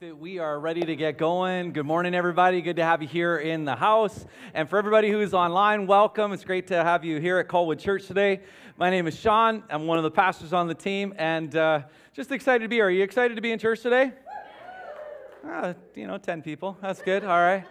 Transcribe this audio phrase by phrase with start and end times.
[0.00, 1.72] think that we are ready to get going.
[1.72, 2.60] Good morning, everybody.
[2.62, 4.24] Good to have you here in the house.
[4.52, 6.32] And for everybody who's online, welcome.
[6.32, 8.40] It's great to have you here at Colwood Church today.
[8.76, 9.62] My name is Sean.
[9.68, 11.82] I'm one of the pastors on the team, and uh,
[12.12, 12.86] just excited to be here.
[12.86, 14.12] Are you excited to be in church today?
[15.46, 16.76] Uh, you know, 10 people.
[16.80, 17.22] That's good.
[17.22, 17.64] All right.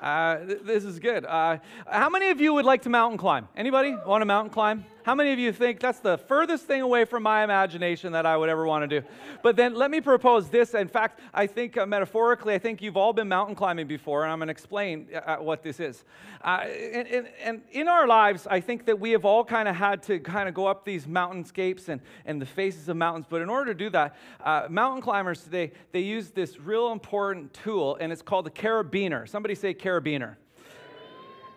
[0.00, 1.26] Uh, th- this is good.
[1.26, 3.48] Uh, how many of you would like to mountain climb?
[3.56, 4.86] Anybody want to mountain climb?
[5.06, 8.36] How many of you think that's the furthest thing away from my imagination that I
[8.36, 9.06] would ever want to do?
[9.40, 10.74] But then let me propose this.
[10.74, 14.32] In fact, I think uh, metaphorically, I think you've all been mountain climbing before, and
[14.32, 16.04] I'm going to explain uh, uh, what this is.
[16.42, 19.76] Uh, and, and, and, in our lives, I think that we have all kind of
[19.76, 23.26] had to kind of go up these mountainscapes and, and the faces of mountains.
[23.30, 27.54] But in order to do that, uh, mountain climbers today, they use this real important
[27.54, 29.28] tool, and it's called a carabiner.
[29.28, 30.34] Somebody say carabiner.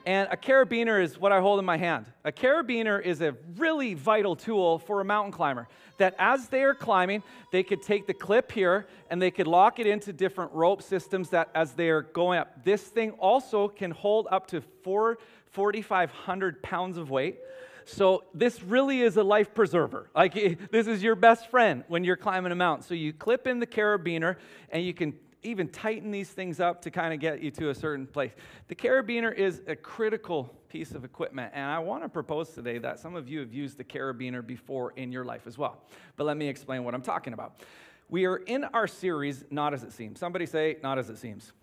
[0.05, 2.05] And a carabiner is what I hold in my hand.
[2.23, 5.67] A carabiner is a really vital tool for a mountain climber.
[5.97, 9.79] That as they are climbing, they could take the clip here and they could lock
[9.79, 12.63] it into different rope systems that as they are going up.
[12.63, 17.39] This thing also can hold up to 4,500 pounds of weight.
[17.85, 20.09] So this really is a life preserver.
[20.15, 20.33] Like
[20.71, 22.87] this is your best friend when you're climbing a mountain.
[22.87, 24.37] So you clip in the carabiner
[24.69, 27.75] and you can even tighten these things up to kind of get you to a
[27.75, 28.31] certain place.
[28.67, 32.99] The carabiner is a critical piece of equipment, and I want to propose today that
[32.99, 35.81] some of you have used the carabiner before in your life as well.
[36.17, 37.61] But let me explain what I'm talking about.
[38.09, 40.19] We are in our series, Not As It Seems.
[40.19, 41.53] Somebody say, Not As It Seems.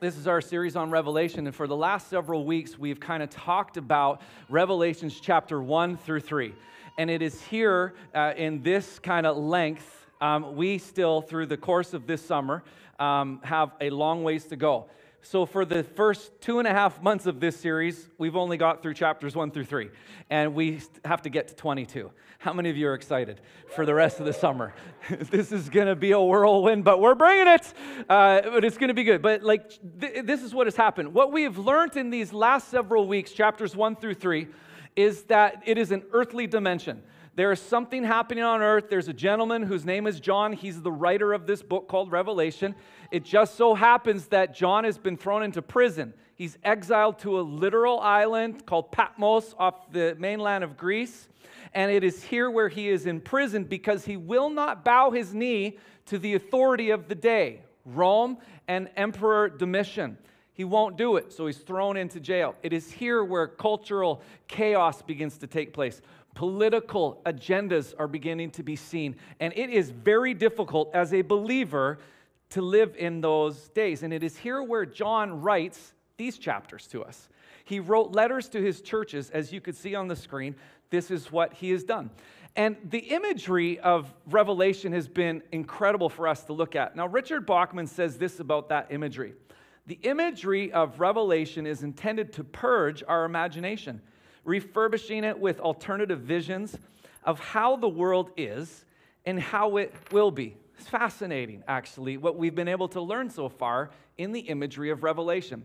[0.00, 3.30] This is our series on Revelation, and for the last several weeks, we've kind of
[3.30, 6.54] talked about Revelations chapter 1 through 3.
[6.98, 11.56] And it is here uh, in this kind of length um, we still, through the
[11.56, 12.64] course of this summer,
[12.98, 14.88] um, have a long ways to go.
[15.22, 18.82] So, for the first two and a half months of this series, we've only got
[18.82, 19.90] through chapters one through three,
[20.30, 22.10] and we have to get to 22.
[22.38, 23.40] How many of you are excited
[23.74, 24.72] for the rest of the summer?
[25.10, 27.74] this is going to be a whirlwind, but we're bringing it.
[28.08, 29.20] Uh, but it's going to be good.
[29.20, 31.12] But, like, th- this is what has happened.
[31.12, 34.46] What we have learned in these last several weeks, chapters one through three,
[34.94, 37.02] is that it is an earthly dimension.
[37.38, 38.90] There is something happening on earth.
[38.90, 40.52] There's a gentleman whose name is John.
[40.52, 42.74] He's the writer of this book called Revelation.
[43.12, 46.14] It just so happens that John has been thrown into prison.
[46.34, 51.28] He's exiled to a literal island called Patmos off the mainland of Greece.
[51.74, 55.78] And it is here where he is imprisoned because he will not bow his knee
[56.06, 60.18] to the authority of the day, Rome and Emperor Domitian.
[60.54, 62.56] He won't do it, so he's thrown into jail.
[62.64, 66.02] It is here where cultural chaos begins to take place
[66.34, 69.16] political agendas are beginning to be seen.
[69.40, 71.98] And it is very difficult as a believer
[72.50, 74.02] to live in those days.
[74.02, 77.28] And it is here where John writes these chapters to us.
[77.64, 80.54] He wrote letters to his churches, as you could see on the screen.
[80.90, 82.10] This is what he has done.
[82.56, 86.96] And the imagery of Revelation has been incredible for us to look at.
[86.96, 89.34] Now, Richard Bauckham says this about that imagery
[89.86, 94.02] the imagery of Revelation is intended to purge our imagination
[94.48, 96.76] refurbishing it with alternative visions
[97.22, 98.84] of how the world is
[99.26, 100.56] and how it will be.
[100.78, 105.02] It's fascinating, actually, what we've been able to learn so far in the imagery of
[105.02, 105.64] Revelation.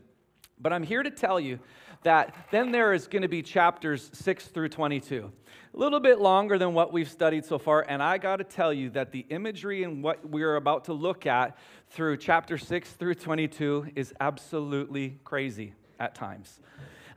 [0.59, 1.59] But I'm here to tell you
[2.03, 5.31] that then there is going to be chapters 6 through 22.
[5.73, 8.73] A little bit longer than what we've studied so far, and I got to tell
[8.73, 11.57] you that the imagery and what we're about to look at
[11.89, 16.59] through chapter 6 through 22 is absolutely crazy at times.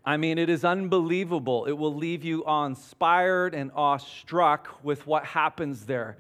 [0.09, 1.65] I mean, it is unbelievable.
[1.65, 6.17] It will leave you inspired and awestruck with what happens there.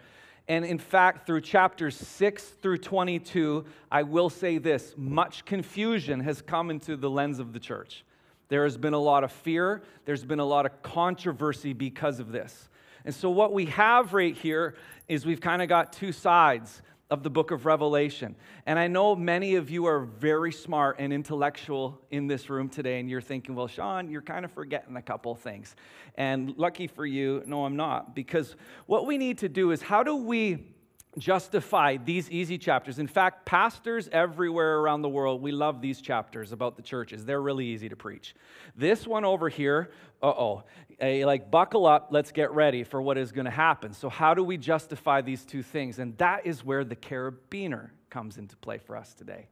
[0.49, 6.43] And in fact, through chapters 6 through 22, I will say this much confusion has
[6.43, 8.05] come into the lens of the church.
[8.49, 12.33] There has been a lot of fear, there's been a lot of controversy because of
[12.33, 12.69] this.
[13.05, 14.75] And so, what we have right here
[15.09, 18.35] is we've kind of got two sides of the book of Revelation.
[18.67, 22.99] And I know many of you are very smart and intellectual in this room today,
[22.99, 25.77] and you're thinking, well, Sean, you're kind of forgetting a couple things.
[26.17, 28.15] And lucky for you, no, I'm not.
[28.15, 28.57] Because
[28.87, 30.76] what we need to do is how do we
[31.19, 32.99] justify these easy chapters.
[32.99, 37.25] In fact, pastors everywhere around the world, we love these chapters about the churches.
[37.25, 38.35] They're really easy to preach.
[38.77, 39.91] This one over here,
[40.23, 40.65] uh oh,
[41.01, 43.93] like buckle up, let's get ready for what is going to happen.
[43.93, 45.99] So, how do we justify these two things?
[45.99, 49.49] And that is where the carabiner comes into play for us today.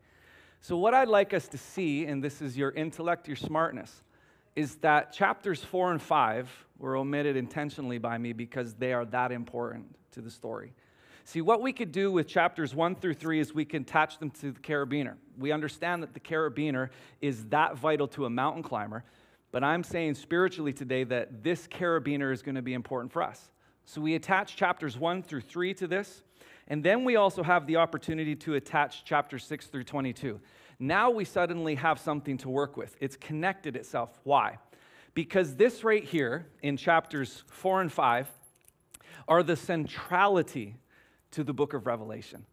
[0.61, 4.03] So, what I'd like us to see, and this is your intellect, your smartness,
[4.57, 9.33] is that chapters four and five were omitted intentionally by me because they are that
[9.33, 10.73] important to the story.
[11.26, 14.31] See, what we could do with chapters one through three is we can attach them
[14.32, 15.15] to the carabiner.
[15.38, 16.91] We understand that the carabiner
[17.23, 19.05] is that vital to a mountain climber,
[19.50, 23.50] but I'm saying spiritually today that this carabiner is going to be important for us.
[23.87, 26.23] So we attach chapters one through three to this,
[26.67, 30.41] And then we also have the opportunity to attach chapters 6 through 22.
[30.79, 32.97] Now we suddenly have something to work with.
[33.00, 34.19] It's connected itself.
[34.25, 34.59] Why?
[35.12, 38.31] Because this right here in chapters 4 and 5
[39.29, 40.77] are the centrality
[41.35, 42.45] to the book of Revelation.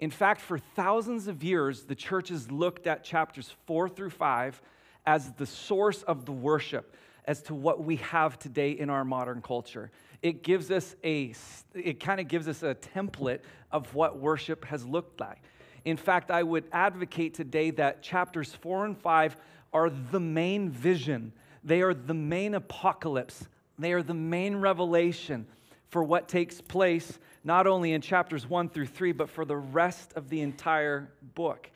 [0.00, 4.60] In fact, for thousands of years, the church has looked at chapters 4 through 5
[5.06, 9.42] as the source of the worship as to what we have today in our modern
[9.42, 9.90] culture.
[10.22, 11.34] It gives us a,
[11.74, 13.40] it kind of gives us a template
[13.70, 15.42] of what worship has looked like.
[15.84, 19.36] In fact, I would advocate today that chapters four and five
[19.72, 21.32] are the main vision,
[21.64, 23.46] they are the main apocalypse,
[23.78, 25.46] they are the main revelation
[25.92, 30.12] for what takes place not only in chapters one through three, but for the rest
[30.16, 31.70] of the entire book.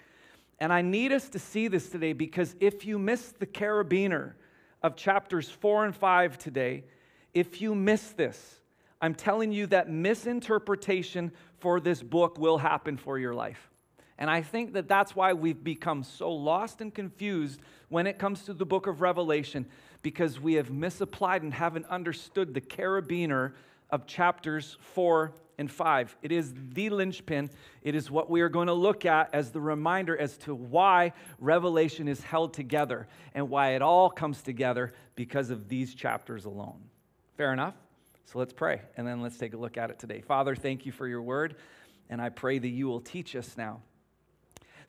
[0.58, 4.32] And I need us to see this today because if you miss the carabiner,
[4.82, 6.84] of chapters four and five today,
[7.34, 8.60] if you miss this,
[9.00, 13.70] I'm telling you that misinterpretation for this book will happen for your life.
[14.18, 18.44] And I think that that's why we've become so lost and confused when it comes
[18.44, 19.66] to the book of Revelation,
[20.02, 23.52] because we have misapplied and haven't understood the carabiner
[23.90, 26.16] of chapters four and 5.
[26.22, 27.50] It is the linchpin.
[27.82, 31.12] It is what we are going to look at as the reminder as to why
[31.38, 36.82] Revelation is held together and why it all comes together because of these chapters alone.
[37.36, 37.74] Fair enough?
[38.26, 40.20] So let's pray and then let's take a look at it today.
[40.20, 41.56] Father, thank you for your word,
[42.10, 43.80] and I pray that you will teach us now.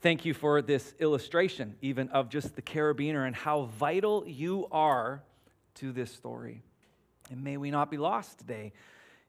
[0.01, 5.23] Thank you for this illustration, even of just the carabiner and how vital you are
[5.75, 6.63] to this story.
[7.29, 8.73] And may we not be lost today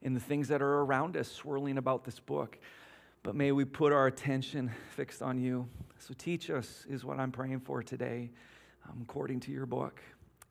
[0.02, 2.58] in the things that are around us swirling about this book.
[3.22, 5.68] But may we put our attention fixed on you.
[5.98, 8.30] So teach us, is what I'm praying for today,
[8.88, 10.00] um, according to your book.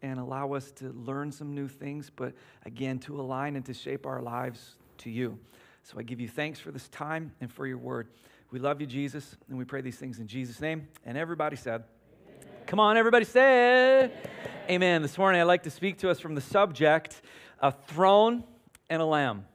[0.01, 2.33] And allow us to learn some new things, but
[2.65, 5.39] again, to align and to shape our lives to you.
[5.83, 8.09] So I give you thanks for this time and for your word.
[8.51, 10.87] We love you, Jesus, and we pray these things in Jesus' name.
[11.05, 11.83] And everybody said.
[12.67, 14.43] Come on, everybody said, Amen.
[14.69, 15.01] Amen.
[15.01, 17.21] This morning I'd like to speak to us from the subject,
[17.61, 18.43] a throne
[18.89, 19.45] and a lamb.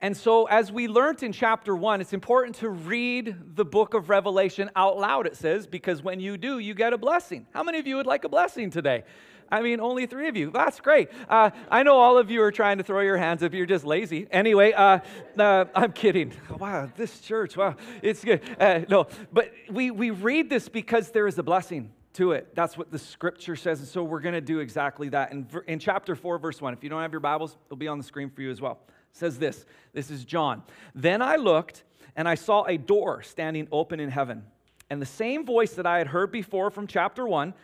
[0.00, 4.08] And so, as we learned in chapter one, it's important to read the book of
[4.08, 7.46] Revelation out loud, it says, because when you do, you get a blessing.
[7.52, 9.04] How many of you would like a blessing today?
[9.52, 10.50] I mean, only three of you.
[10.50, 11.10] That's great.
[11.28, 13.52] Uh, I know all of you are trying to throw your hands up.
[13.52, 14.26] you're just lazy.
[14.30, 15.00] Anyway, uh,
[15.38, 16.32] uh, I'm kidding.
[16.62, 18.40] Wow, this church, wow, it's good.
[18.60, 22.54] Uh, no, but we, we read this because there is a blessing to it.
[22.54, 23.80] That's what the scripture says.
[23.80, 25.32] And so we're going to do exactly that.
[25.32, 27.98] In, in chapter 4, verse 1, if you don't have your Bibles, it'll be on
[27.98, 28.78] the screen for you as well.
[28.88, 30.62] It says this This is John.
[30.94, 31.82] Then I looked,
[32.14, 34.44] and I saw a door standing open in heaven.
[34.88, 37.54] And the same voice that I had heard before from chapter 1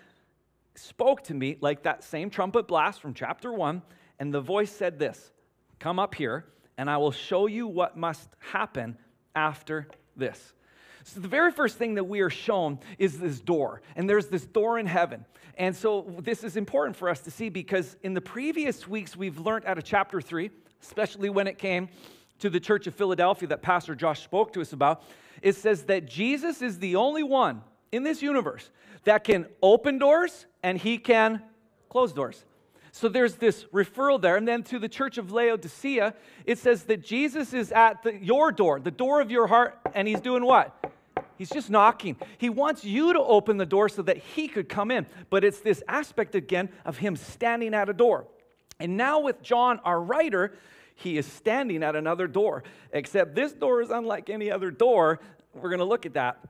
[0.79, 3.83] spoke to me like that same trumpet blast from chapter 1.
[4.19, 5.33] And the voice said this
[5.79, 6.47] Come up here,
[6.77, 8.99] and I will show you what must happen
[9.35, 10.55] after this.
[11.05, 14.45] So, the very first thing that we are shown is this door, and there's this
[14.45, 15.25] door in heaven.
[15.57, 19.39] And so, this is important for us to see because in the previous weeks, we've
[19.39, 20.51] learned out of chapter three,
[20.83, 21.89] especially when it came
[22.41, 25.03] to the church of Philadelphia that Pastor Josh spoke to us about,
[25.43, 28.71] it says that Jesus is the only one in this universe
[29.05, 31.43] that can open doors and he can
[31.89, 32.45] close doors.
[32.93, 34.37] So there's this referral there.
[34.37, 36.15] And then to the church of Laodicea,
[36.45, 40.09] it says that Jesus is at the, your door, the door of your heart, and
[40.09, 40.75] he's doing what?
[41.37, 42.17] He's just knocking.
[42.39, 45.07] He wants you to open the door so that he could come in.
[45.31, 48.27] But it's this aspect again of him standing at a door.
[48.81, 50.55] And now with John, our writer,
[50.97, 55.21] he is standing at another door, except this door is unlike any other door.
[55.55, 56.41] We're going to look at that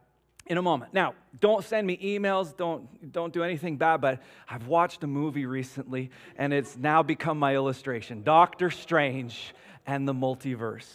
[0.48, 0.94] in a moment.
[0.94, 5.46] Now, don't send me emails, don't, don't do anything bad, but I've watched a movie
[5.46, 9.54] recently and it's now become my illustration Doctor Strange
[9.86, 10.90] and the Multiverse.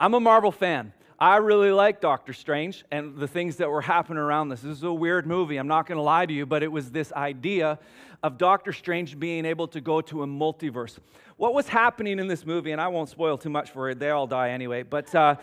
[0.00, 0.92] I'm a Marvel fan.
[1.20, 4.60] I really like Doctor Strange and the things that were happening around this.
[4.60, 7.12] This is a weird movie, I'm not to lie to you, but it was this
[7.12, 7.80] idea
[8.22, 10.98] of Doctor Strange being able to go to a multiverse.
[11.36, 14.10] What was happening in this movie, and I won't spoil too much for it, they
[14.10, 15.12] all die anyway, but.
[15.12, 15.36] Uh,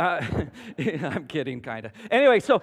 [0.00, 0.44] uh,
[0.78, 1.92] I'm kidding, kind of.
[2.10, 2.62] Anyway, so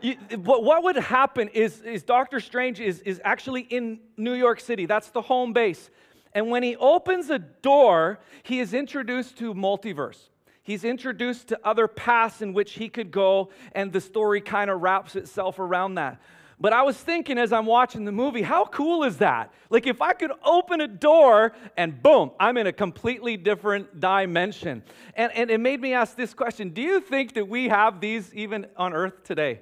[0.00, 4.60] you, what, what, would happen is, is Doctor Strange is, is actually in New York
[4.60, 4.86] City.
[4.86, 5.90] That's the home base.
[6.32, 10.28] And when he opens a door, he is introduced to multiverse
[10.66, 14.82] he's introduced to other paths in which he could go, and the story kind of
[14.82, 16.20] wraps itself around that.
[16.58, 19.52] But I was thinking as I'm watching the movie, how cool is that?
[19.68, 24.82] Like, if I could open a door and boom, I'm in a completely different dimension.
[25.14, 28.32] And, and it made me ask this question Do you think that we have these
[28.34, 29.60] even on earth today?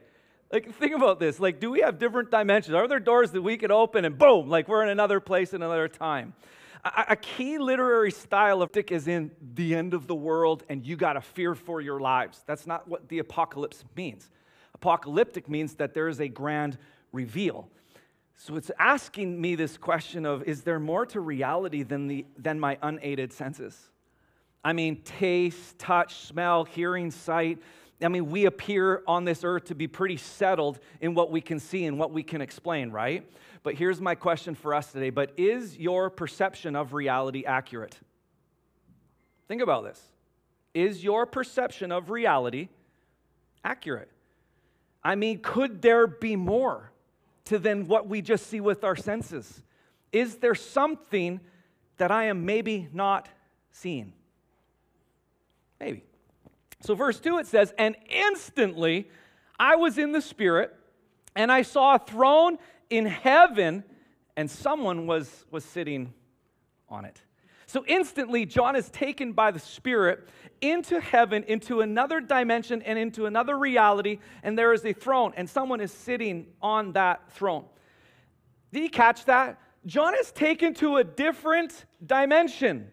[0.52, 1.40] Like, think about this.
[1.40, 2.76] Like, do we have different dimensions?
[2.76, 5.62] Are there doors that we could open and boom, like we're in another place in
[5.62, 6.32] another time?
[6.84, 10.86] A, a key literary style of Dick is in the end of the world and
[10.86, 12.44] you got to fear for your lives.
[12.46, 14.30] That's not what the apocalypse means.
[14.74, 16.78] Apocalyptic means that there is a grand
[17.12, 17.68] reveal.
[18.36, 22.58] So it's asking me this question of is there more to reality than, the, than
[22.58, 23.90] my unaided senses?
[24.64, 27.58] I mean, taste, touch, smell, hearing, sight.
[28.02, 31.60] I mean, we appear on this earth to be pretty settled in what we can
[31.60, 33.30] see and what we can explain, right?
[33.62, 35.10] But here's my question for us today.
[35.10, 37.98] But is your perception of reality accurate?
[39.48, 40.02] Think about this.
[40.72, 42.68] Is your perception of reality
[43.64, 44.10] accurate?
[45.04, 46.90] I mean, could there be more?
[47.46, 49.62] to than what we just see with our senses?
[50.12, 51.40] Is there something
[51.98, 53.28] that I am maybe not
[53.72, 54.12] seeing?
[55.80, 56.04] Maybe.
[56.80, 59.08] So, verse 2 it says, And instantly
[59.58, 60.74] I was in the Spirit,
[61.36, 62.58] and I saw a throne
[62.90, 63.84] in heaven,
[64.36, 66.12] and someone was, was sitting
[66.88, 67.20] on it.
[67.66, 70.28] So instantly, John is taken by the Spirit
[70.60, 75.48] into heaven, into another dimension, and into another reality, and there is a throne, and
[75.48, 77.64] someone is sitting on that throne.
[78.72, 79.60] Did you catch that?
[79.86, 82.90] John is taken to a different dimension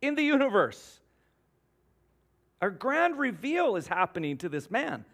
[0.00, 1.00] in the universe.
[2.60, 5.04] A grand reveal is happening to this man.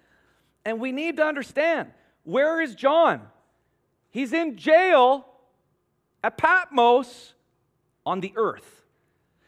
[0.65, 1.91] And we need to understand
[2.23, 3.23] where is John?
[4.11, 5.27] He's in jail
[6.23, 7.35] at Patmos
[8.05, 8.80] on the earth.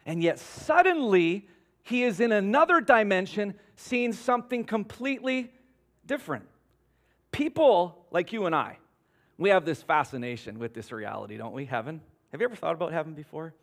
[0.07, 1.49] And yet, suddenly,
[1.83, 5.53] he is in another dimension, seeing something completely
[6.07, 6.47] different.
[7.31, 8.79] People like you and I,
[9.39, 11.65] we have this fascination with this reality, don't we?
[11.65, 12.01] Heaven.
[12.31, 13.55] Have you ever thought about heaven before?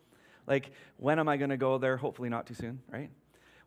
[0.46, 1.96] Like, when am I going to go there?
[1.96, 3.10] Hopefully, not too soon, right?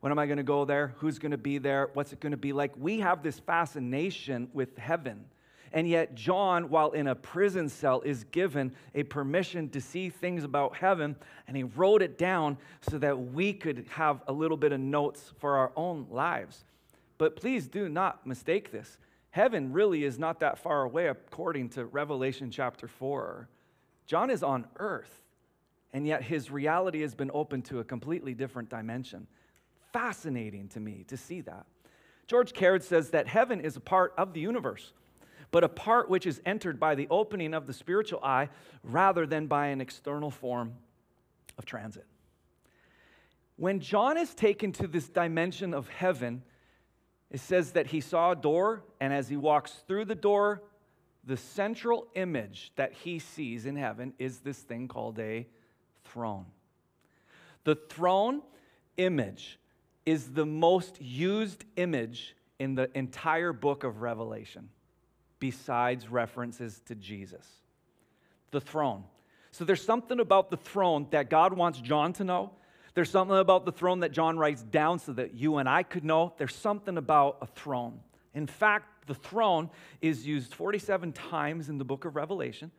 [0.01, 0.95] When am I going to go there?
[0.97, 1.89] Who's going to be there?
[1.93, 2.73] What's it going to be like?
[2.77, 5.25] We have this fascination with heaven.
[5.73, 10.43] And yet, John, while in a prison cell, is given a permission to see things
[10.43, 11.15] about heaven,
[11.47, 15.33] and he wrote it down so that we could have a little bit of notes
[15.39, 16.63] for our own lives.
[17.17, 18.99] But please do not mistake this.
[19.31, 23.49] Heaven really is not that far away, according to Revelation chapter 4.
[24.05, 25.23] John is on earth,
[25.91, 29.25] and yet his reality has been opened to a completely different dimension.
[29.91, 31.65] Fascinating to me to see that.
[32.27, 34.93] George Caird says that heaven is a part of the universe
[35.53, 38.49] but a part which is entered by the opening of the spiritual eye
[38.83, 40.73] rather than by an external form
[41.59, 42.07] of transit.
[43.55, 46.41] When John is taken to this dimension of heaven,
[47.29, 50.63] it says that he saw a door, and as he walks through the door,
[51.23, 55.45] the central image that he sees in heaven is this thing called a
[56.03, 56.47] throne.
[57.63, 58.41] The throne
[58.97, 59.59] image
[60.03, 64.69] is the most used image in the entire book of Revelation
[65.43, 67.45] besides references to Jesus.
[68.51, 69.03] The throne.
[69.51, 72.51] So there's something about the throne that God wants John to know.
[72.93, 76.05] There's something about the throne that John writes down so that you and I could
[76.05, 76.31] know.
[76.37, 77.99] There's something about a throne.
[78.33, 79.69] In fact, the throne
[80.01, 82.71] is used 47 times in the book of Revelation,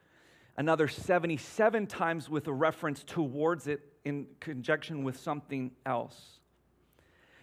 [0.56, 6.18] another 77 times with a reference towards it in conjunction with something else.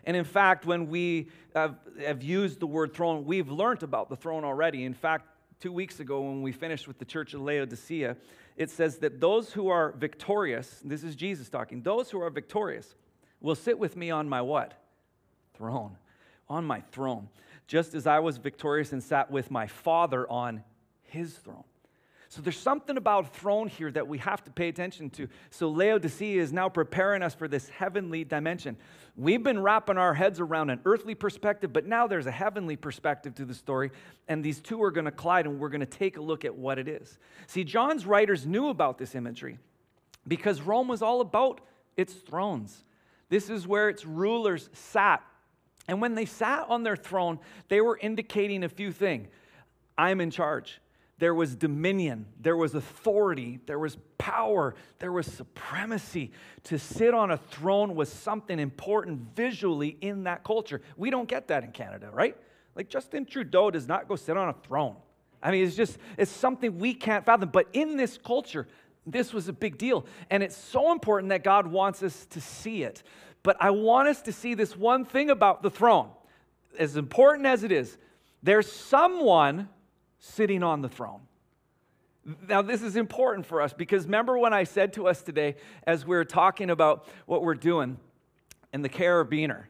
[0.05, 4.15] And in fact, when we have, have, used the word throne, we've learned about the
[4.15, 4.83] throne already.
[4.83, 5.27] In fact,
[5.59, 8.17] two weeks ago, when we finished with the church of Laodicea,
[8.57, 12.95] it says that those who are victorious, this is Jesus talking, those who are victorious
[13.39, 14.73] will sit with me on my what?
[15.53, 15.97] Throne.
[16.49, 17.29] On my throne.
[17.67, 20.63] Just as I was victorious and sat with my Father on
[21.03, 21.63] his throne.
[22.31, 25.27] So there's something about throne here that we have to pay attention to.
[25.49, 28.77] So Laodicea is now preparing us for this heavenly dimension.
[29.17, 33.35] We've been wrapping our heads around an earthly perspective, but now there's a heavenly perspective
[33.35, 33.91] to the story,
[34.29, 36.55] and these two are going to collide, and we're going to take a look at
[36.55, 37.19] what it is.
[37.47, 39.59] See, John's writers knew about this imagery
[40.25, 41.59] because Rome was all about
[41.97, 42.85] its thrones.
[43.27, 45.21] This is where its rulers sat.
[45.89, 49.27] And when they sat on their throne, they were indicating a few things.
[49.97, 50.79] I'm in charge
[51.21, 56.31] there was dominion, there was authority, there was power, there was supremacy.
[56.63, 60.81] To sit on a throne was something important visually in that culture.
[60.97, 62.35] We don't get that in Canada, right?
[62.75, 64.95] Like Justin Trudeau does not go sit on a throne.
[65.43, 67.49] I mean, it's just, it's something we can't fathom.
[67.49, 68.67] But in this culture,
[69.05, 70.07] this was a big deal.
[70.31, 73.03] And it's so important that God wants us to see it.
[73.43, 76.09] But I want us to see this one thing about the throne.
[76.79, 77.99] As important as it is,
[78.41, 79.69] there's someone
[80.21, 81.19] sitting on the throne.
[82.47, 86.05] Now, this is important for us because remember when I said to us today, as
[86.05, 87.97] we are talking about what we're doing
[88.71, 89.65] in the carabiner,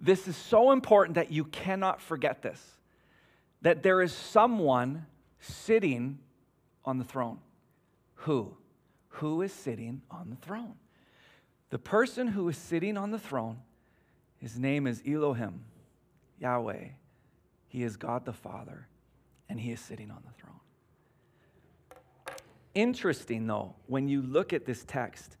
[0.00, 2.64] this is so important that you cannot forget this
[3.60, 5.04] that there is someone
[5.40, 6.16] sitting
[6.84, 7.40] on the throne.
[8.22, 8.56] Who?
[9.18, 10.74] who is sitting on the throne.
[11.70, 13.58] The person who is sitting on the throne,
[14.36, 15.64] his name is Elohim,
[16.40, 16.84] Yahweh.
[17.66, 18.86] He is God the Father,
[19.48, 20.60] and he is sitting on the throne.
[22.74, 25.36] Interesting, though, when you look at this text,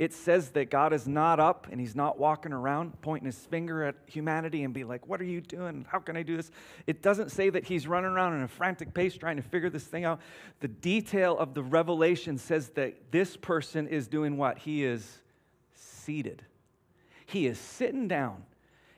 [0.00, 3.84] it says that God is not up and he's not walking around pointing his finger
[3.84, 5.84] at humanity and be like, What are you doing?
[5.90, 6.50] How can I do this?
[6.86, 9.84] It doesn't say that he's running around in a frantic pace trying to figure this
[9.84, 10.20] thing out.
[10.60, 14.56] The detail of the revelation says that this person is doing what?
[14.56, 15.18] He is
[15.74, 16.46] seated.
[17.26, 18.44] He is sitting down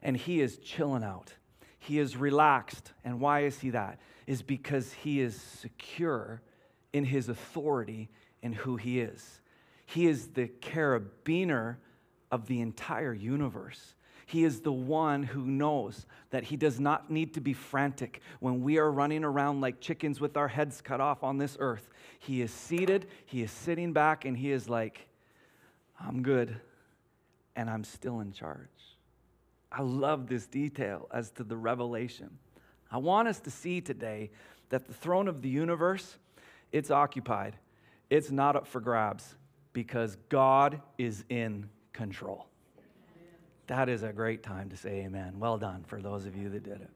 [0.04, 1.34] and he is chilling out.
[1.80, 2.92] He is relaxed.
[3.04, 3.98] And why is he that?
[4.26, 6.42] Is because he is secure
[6.92, 8.08] in his authority
[8.42, 9.40] and who he is.
[9.86, 11.76] He is the carabiner
[12.30, 13.94] of the entire universe.
[14.26, 18.62] He is the one who knows that he does not need to be frantic when
[18.62, 21.90] we are running around like chickens with our heads cut off on this earth.
[22.18, 25.06] He is seated, he is sitting back, and he is like,
[26.00, 26.58] I'm good,
[27.56, 28.68] and I'm still in charge.
[29.70, 32.38] I love this detail as to the revelation.
[32.92, 34.30] I want us to see today
[34.68, 36.18] that the throne of the universe,
[36.70, 37.56] it's occupied.
[38.10, 39.34] It's not up for grabs
[39.72, 42.46] because God is in control.
[43.68, 45.38] That is a great time to say amen.
[45.38, 46.90] Well done for those of you that did it.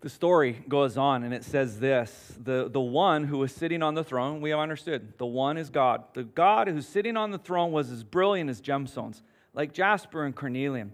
[0.00, 3.94] The story goes on and it says this the, the one who was sitting on
[3.94, 6.02] the throne, we have understood, the one is God.
[6.14, 9.22] The God who's sitting on the throne was as brilliant as gemstones,
[9.54, 10.90] like jasper and carnelian.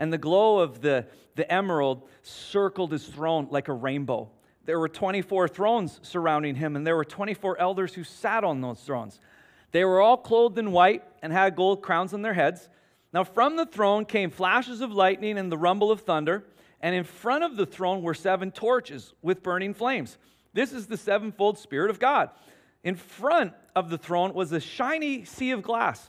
[0.00, 4.30] And the glow of the, the emerald circled his throne like a rainbow.
[4.64, 8.80] There were 24 thrones surrounding him, and there were 24 elders who sat on those
[8.80, 9.20] thrones.
[9.72, 12.68] They were all clothed in white and had gold crowns on their heads.
[13.12, 16.44] Now, from the throne came flashes of lightning and the rumble of thunder,
[16.80, 20.16] and in front of the throne were seven torches with burning flames.
[20.54, 22.30] This is the sevenfold Spirit of God.
[22.82, 26.08] In front of the throne was a shiny sea of glass,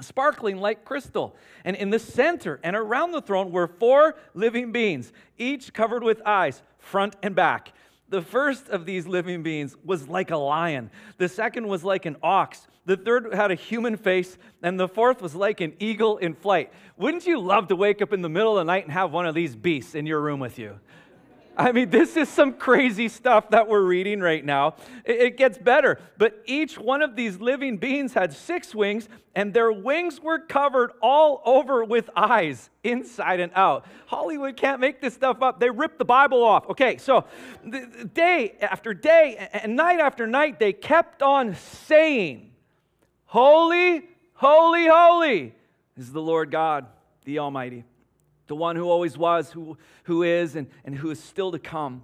[0.00, 1.36] sparkling like crystal.
[1.64, 6.20] And in the center and around the throne were four living beings, each covered with
[6.24, 7.72] eyes, front and back.
[8.08, 12.16] The first of these living beings was like a lion, the second was like an
[12.22, 16.32] ox the third had a human face, and the fourth was like an eagle in
[16.32, 16.72] flight.
[16.96, 19.26] Wouldn't you love to wake up in the middle of the night and have one
[19.26, 20.80] of these beasts in your room with you?
[21.58, 24.76] I mean, this is some crazy stuff that we're reading right now.
[25.04, 25.98] It, gets better.
[26.16, 30.92] But each one of these living beings had six wings, and their wings were covered
[31.02, 33.86] all over with eyes, inside and out.
[34.06, 35.58] Hollywood can't make this stuff up.
[35.58, 36.70] They ripped the Bible off.
[36.70, 37.24] Okay, so
[38.14, 42.52] day after day and night after night, they kept on saying,
[43.26, 45.54] Holy, holy, holy
[45.96, 46.86] is the Lord God,
[47.24, 47.84] the Almighty,
[48.48, 52.02] the one who always was, who, who is, and, and who is still to come.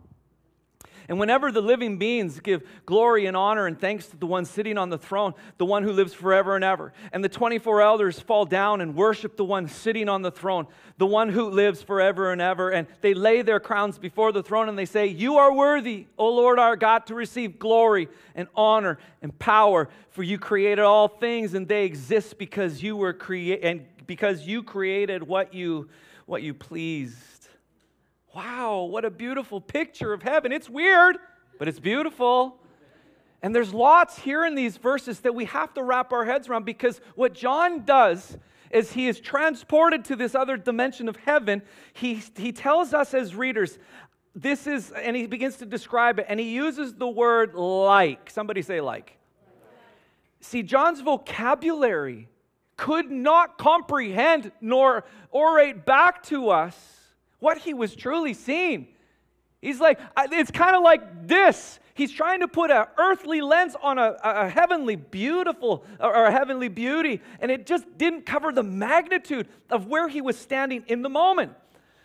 [1.08, 4.78] And whenever the living beings give glory and honor and thanks to the one sitting
[4.78, 8.46] on the throne, the one who lives forever and ever, and the 24 elders fall
[8.46, 12.40] down and worship the one sitting on the throne, the one who lives forever and
[12.40, 16.06] ever, and they lay their crowns before the throne and they say, You are worthy,
[16.16, 21.08] O Lord our God, to receive glory and honor and power, for you created all
[21.08, 25.88] things and they exist because you were created and because you created what you
[26.26, 27.48] what you pleased.
[28.34, 30.52] Wow, what a beautiful picture of heaven.
[30.52, 31.18] It's weird,
[31.58, 32.58] but it's beautiful.
[33.42, 36.64] And there's lots here in these verses that we have to wrap our heads around
[36.64, 38.38] because what John does
[38.70, 41.62] is he is transported to this other dimension of heaven.
[41.92, 43.78] He, he tells us as readers,
[44.34, 48.30] this is, and he begins to describe it, and he uses the word like.
[48.30, 49.16] Somebody say like.
[50.40, 52.28] See, John's vocabulary
[52.76, 56.76] could not comprehend nor orate back to us
[57.38, 58.88] what he was truly seeing.
[59.60, 59.98] He's like,
[60.30, 61.78] it's kind of like this.
[61.94, 66.68] He's trying to put an earthly lens on a, a, heavenly beautiful or a heavenly
[66.68, 71.08] beauty, and it just didn't cover the magnitude of where he was standing in the
[71.08, 71.52] moment.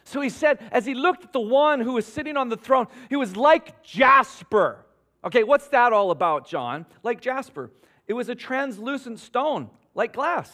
[0.03, 2.87] So he said, as he looked at the one who was sitting on the throne,
[3.09, 4.85] he was like jasper.
[5.23, 6.85] Okay, what's that all about, John?
[7.03, 7.71] Like jasper.
[8.07, 10.49] It was a translucent stone, like glass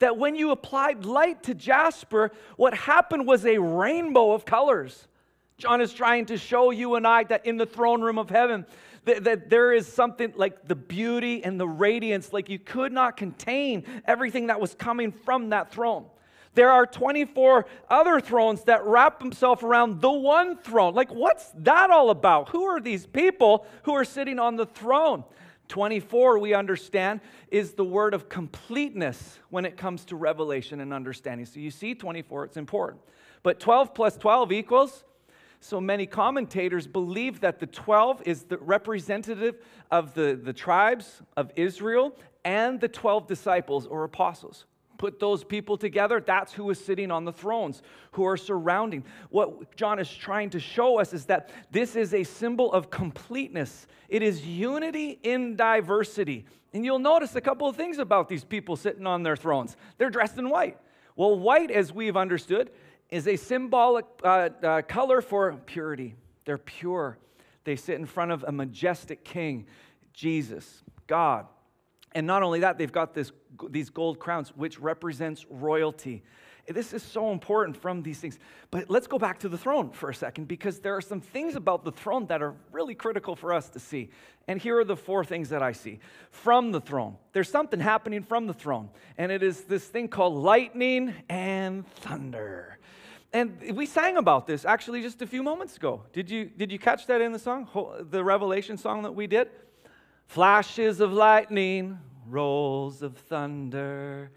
[0.00, 5.08] that when you applied light to jasper, what happened was a rainbow of colors.
[5.56, 8.66] John is trying to show you and I that in the throne room of heaven,
[9.04, 13.16] that, that, there is something like the beauty and the radiance, like you could not
[13.16, 16.06] contain everything that was coming from that throne.
[16.54, 20.94] There are 24 other thrones that wrap themselves around the one throne.
[20.94, 22.50] Like, what's that all about?
[22.50, 25.24] Who are these people who are sitting on the throne?
[25.68, 31.46] 24, we understand, is the word of completeness when it comes to revelation and understanding.
[31.46, 33.00] So you see, 24, it's important.
[33.42, 35.04] But 12 plus 12 equals
[35.64, 39.56] So many commentators believe that the 12 is the representative
[39.90, 44.66] of the, the tribes of Israel and the 12 disciples or apostles.
[45.04, 49.04] Put those people together, that's who is sitting on the thrones, who are surrounding.
[49.28, 53.86] What John is trying to show us is that this is a symbol of completeness,
[54.08, 56.46] it is unity in diversity.
[56.72, 59.76] And you'll notice a couple of things about these people sitting on their thrones.
[59.98, 60.78] They're dressed in white.
[61.16, 62.70] Well, white, as we've understood,
[63.10, 66.14] is a symbolic uh, uh, color for purity.
[66.46, 67.18] They're pure.
[67.64, 69.66] They sit in front of a majestic king,
[70.14, 71.44] Jesus, God.
[72.14, 73.32] And not only that, they've got this,
[73.70, 76.22] these gold crowns, which represents royalty.
[76.66, 78.38] This is so important from these things.
[78.70, 81.56] But let's go back to the throne for a second because there are some things
[81.56, 84.10] about the throne that are really critical for us to see.
[84.48, 85.98] And here are the four things that I see
[86.30, 87.16] from the throne.
[87.32, 92.78] There's something happening from the throne, and it is this thing called lightning and thunder.
[93.32, 96.04] And we sang about this actually just a few moments ago.
[96.12, 97.68] Did you, did you catch that in the song,
[98.10, 99.48] the Revelation song that we did?
[100.26, 104.30] Flashes of lightning, rolls of thunder.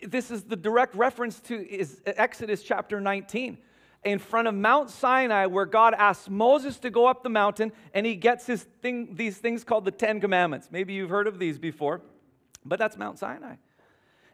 [0.00, 3.58] This is the direct reference to is Exodus chapter 19
[4.04, 8.06] in front of Mount Sinai, where God asks Moses to go up the mountain and
[8.06, 10.68] he gets his thing, these things called the Ten Commandments.
[10.70, 12.02] Maybe you've heard of these before,
[12.64, 13.56] but that's Mount Sinai.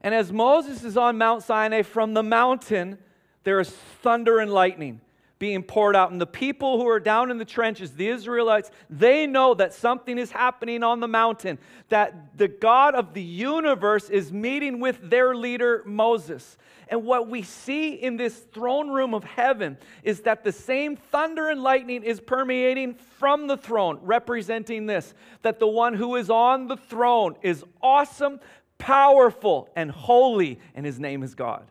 [0.03, 2.99] And as Moses is on Mount Sinai from the mountain,
[3.45, 5.01] there is thunder and lightning
[5.43, 6.13] being poured out.
[6.13, 10.17] And the people who are down in the trenches, the Israelites, they know that something
[10.17, 15.35] is happening on the mountain, that the God of the universe is meeting with their
[15.35, 16.57] leader, Moses.
[16.87, 21.49] And what we see in this throne room of heaven is that the same thunder
[21.49, 26.69] and lightning is permeating from the throne, representing this that the one who is on
[26.69, 28.39] the throne is awesome,
[28.79, 31.67] powerful, and holy, and his name is God.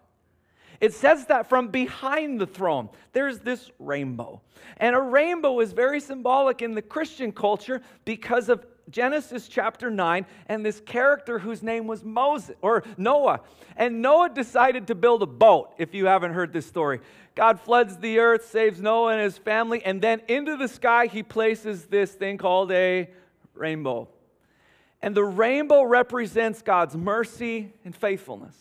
[0.82, 4.42] It says that from behind the throne, there's this rainbow.
[4.78, 10.26] And a rainbow is very symbolic in the Christian culture because of Genesis chapter 9
[10.48, 13.42] and this character whose name was Moses or Noah.
[13.78, 17.00] And Noah decided to build a boat, if you haven't heard this story.
[17.36, 21.22] God floods the earth, saves Noah and his family, and then into the sky he
[21.22, 23.08] places this thing called a
[23.54, 24.08] rainbow.
[25.00, 28.56] And the rainbow represents God's mercy and faithfulness.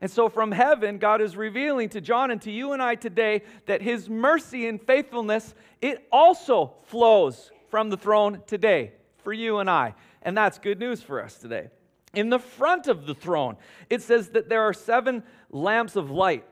[0.00, 3.42] And so from heaven, God is revealing to John and to you and I today
[3.66, 9.68] that his mercy and faithfulness, it also flows from the throne today for you and
[9.68, 9.94] I.
[10.22, 11.68] And that's good news for us today.
[12.14, 13.56] In the front of the throne,
[13.90, 16.44] it says that there are seven lamps of light,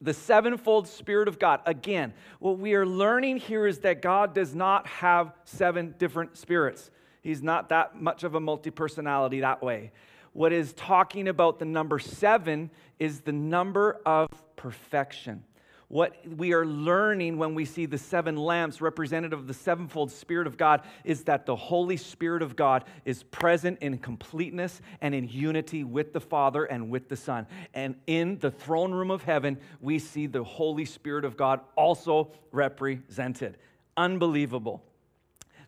[0.00, 1.60] the sevenfold Spirit of God.
[1.66, 6.90] Again, what we are learning here is that God does not have seven different spirits.
[7.22, 9.92] He's not that much of a multi personality that way.
[10.32, 15.44] What is talking about the number seven is the number of perfection.
[15.88, 20.46] What we are learning when we see the seven lamps representative of the sevenfold Spirit
[20.46, 25.28] of God is that the Holy Spirit of God is present in completeness and in
[25.28, 27.44] unity with the Father and with the Son.
[27.74, 32.30] And in the throne room of heaven, we see the Holy Spirit of God also
[32.52, 33.58] represented.
[33.96, 34.84] Unbelievable.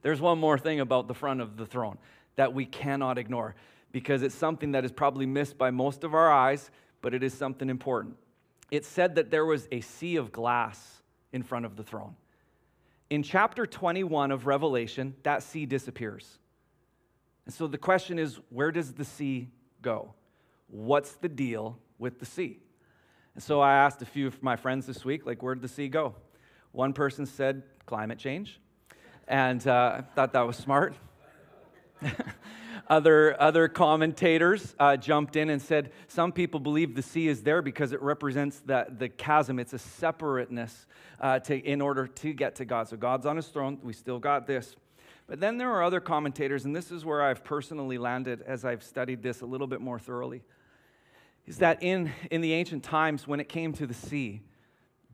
[0.03, 1.99] There's one more thing about the front of the throne
[2.37, 3.57] that we cannot ignore
[3.93, 6.71] because it's something that is probably missed by most of our eyes,
[7.03, 8.17] but it is something important.
[8.71, 11.03] It said that there was a sea of glass
[11.33, 12.17] in front of the throne.
[13.11, 16.39] In chapter 21 of Revelation, that sea disappears.
[17.45, 19.51] And so the question is where does the sea
[19.83, 20.15] go?
[20.69, 22.61] What's the deal with the sea?
[23.35, 25.69] And so I asked a few of my friends this week, like, where did the
[25.69, 26.15] sea go?
[26.73, 28.61] One person said, climate change.
[29.29, 30.95] And uh, I thought that was smart.
[32.93, 37.63] Other, other commentators uh, jumped in and said some people believe the sea is there
[37.63, 39.59] because it represents the, the chasm.
[39.59, 40.85] It's a separateness
[41.19, 42.89] uh, to, in order to get to God.
[42.89, 43.79] So God's on his throne.
[43.83, 44.77] We still got this.
[45.27, 48.83] But then there are other commentators, and this is where I've personally landed as I've
[48.83, 50.43] studied this a little bit more thoroughly.
[51.47, 54.43] Is that in, in the ancient times, when it came to the sea,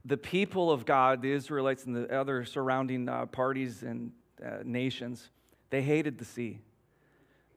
[0.03, 4.11] the people of God, the Israelites and the other surrounding uh, parties and
[4.45, 5.29] uh, nations,
[5.69, 6.59] they hated the sea.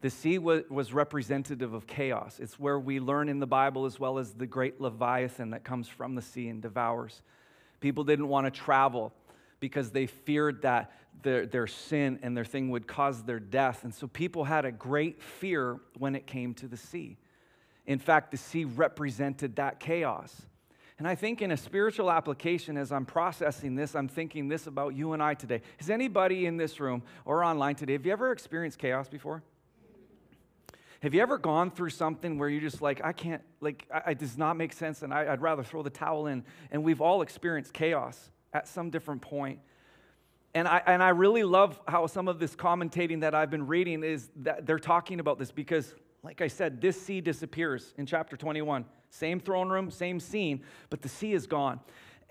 [0.02, 2.40] The sea was representative of chaos.
[2.40, 5.86] It's where we learn in the Bible as well as the great Leviathan that comes
[5.86, 7.22] from the sea and devours.
[7.78, 9.12] People didn't want to travel
[9.60, 10.90] because they feared that
[11.22, 13.84] their, their sin and their thing would cause their death.
[13.84, 17.16] And so people had a great fear when it came to the sea.
[17.86, 20.42] In fact, the sea represented that chaos.
[20.98, 24.96] And I think in a spiritual application, as I'm processing this, I'm thinking this about
[24.96, 25.62] you and I today.
[25.76, 29.44] Has anybody in this room or online today, have you ever experienced chaos before?
[31.02, 34.20] Have you ever gone through something where you're just like, I can't, like, I, it
[34.20, 36.44] does not make sense and I, I'd rather throw the towel in?
[36.70, 39.58] And we've all experienced chaos at some different point.
[40.54, 44.04] And I, and I really love how some of this commentating that I've been reading
[44.04, 48.36] is that they're talking about this because, like I said, this sea disappears in chapter
[48.36, 48.84] 21.
[49.10, 51.80] Same throne room, same scene, but the sea is gone.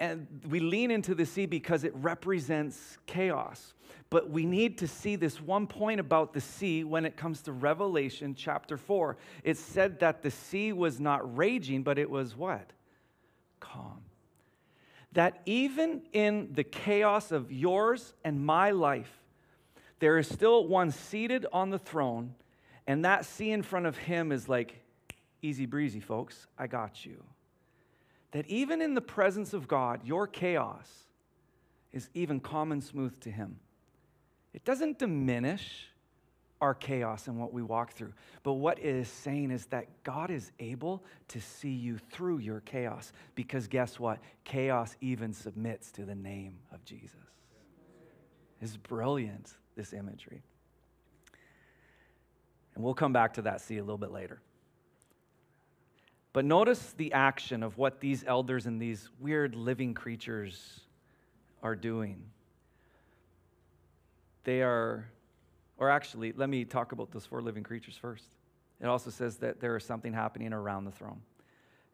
[0.01, 3.73] And we lean into the sea because it represents chaos.
[4.09, 7.51] But we need to see this one point about the sea when it comes to
[7.53, 9.15] Revelation chapter 4.
[9.43, 12.73] It said that the sea was not raging, but it was what?
[13.59, 14.01] Calm
[15.13, 19.19] that even in the chaos of yours and my life,
[19.99, 22.33] there is still one seated on the throne,
[22.87, 24.81] and that sea in front of him is like,
[25.41, 27.23] easy breezy, folks, I got you.
[28.31, 30.87] That even in the presence of God, your chaos
[31.91, 33.59] is even calm and smooth to him.
[34.53, 35.91] It doesn't diminish
[36.61, 38.13] our chaos and what we walk through.
[38.43, 42.61] But what it is saying is that God is able to sea you through your
[42.61, 44.19] chaos because guess what?
[44.43, 47.15] Chaos even submits to the name of Jesus.
[48.61, 50.43] It's brilliant, this imagery.
[52.75, 54.39] And we'll come back to that see a little bit later.
[56.33, 60.81] But notice the action of what these elders and these weird living creatures
[61.61, 62.23] are doing.
[64.43, 65.07] They are
[65.81, 68.35] or actually, let me talk about those four living creatures first.
[68.79, 71.19] It also says that there is something happening around the throne.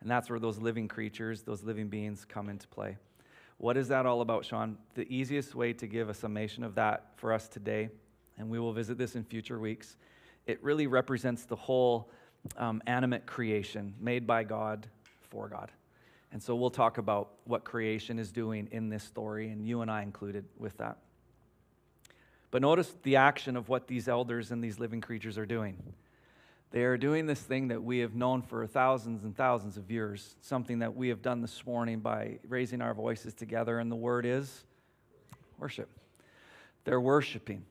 [0.02, 2.98] And that's where those living creatures, those living beings come into play.
[3.60, 4.78] What is that all about, Sean?
[4.96, 7.88] The easiest way to give a summation of that for us today,
[8.38, 9.96] and we will visit this in future weeks,
[10.46, 12.12] it really represents the whole
[12.58, 14.88] um, animate creation made by God
[15.30, 15.72] for God.
[16.32, 19.90] And so we'll talk about what creation is doing in this story, and you and
[19.90, 20.98] I included with that.
[22.52, 25.78] But notice the action of what these elders and these living creatures are doing.
[26.72, 30.36] They are doing this thing that we have known for thousands and thousands of years,
[30.42, 34.26] something that we have done this morning by raising our voices together, and the word
[34.26, 34.64] is
[35.58, 35.90] worship.
[36.84, 37.66] They're worshiping.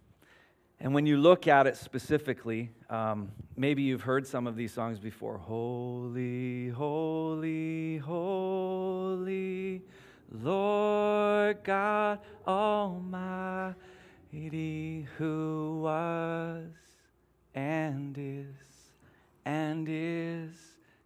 [0.78, 4.98] And when you look at it specifically, um, maybe you've heard some of these songs
[4.98, 9.82] before Holy, holy, holy,
[10.30, 13.76] Lord God Almighty
[15.16, 16.68] who was
[17.54, 18.54] and is
[19.44, 20.52] and is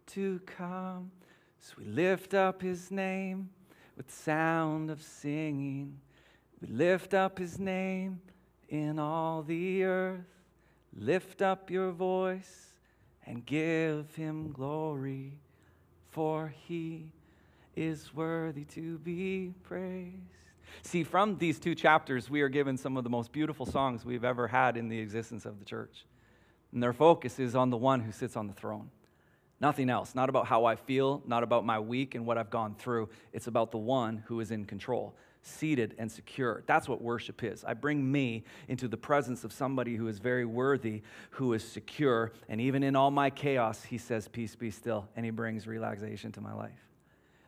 [0.07, 1.11] to come.
[1.59, 3.49] So we lift up his name
[3.95, 5.99] with sound of singing.
[6.59, 8.19] We lift up his name
[8.71, 10.25] in all the earth.
[10.97, 12.73] Lift up your voice
[13.25, 15.33] and give him glory,
[16.09, 17.11] for he
[17.75, 20.15] is worthy to be praised.
[20.83, 24.23] See, from these two chapters, we are given some of the most beautiful songs we've
[24.23, 26.05] ever had in the existence of the church.
[26.71, 28.89] And their focus is on the one who sits on the throne.
[29.59, 30.15] Nothing else.
[30.15, 33.09] Not about how I feel, not about my week and what I've gone through.
[33.33, 36.63] It's about the one who is in control, seated and secure.
[36.67, 37.63] That's what worship is.
[37.63, 41.01] I bring me into the presence of somebody who is very worthy,
[41.31, 42.31] who is secure.
[42.47, 45.07] And even in all my chaos, he says, Peace be still.
[45.15, 46.87] And he brings relaxation to my life.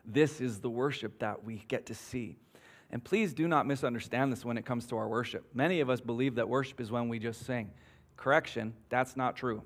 [0.04, 2.36] This is the worship that we get to see.
[2.90, 5.44] And please do not misunderstand this when it comes to our worship.
[5.54, 7.70] Many of us believe that worship is when we just sing.
[8.16, 9.62] Correction, that's not true.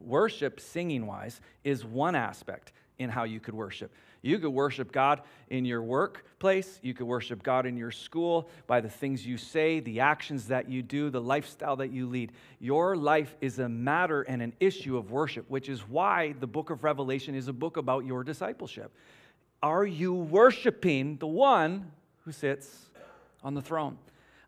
[0.00, 3.92] Worship, singing wise, is one aspect in how you could worship.
[4.22, 6.78] You could worship God in your workplace.
[6.82, 10.68] You could worship God in your school by the things you say, the actions that
[10.68, 12.32] you do, the lifestyle that you lead.
[12.60, 16.70] Your life is a matter and an issue of worship, which is why the book
[16.70, 18.92] of Revelation is a book about your discipleship.
[19.62, 21.90] Are you worshiping the one
[22.24, 22.90] who sits
[23.42, 23.98] on the throne.